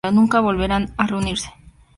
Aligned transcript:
Nunca 0.17 0.39
volverían 0.47 0.91
a 0.97 1.05
reunirse. 1.05 1.49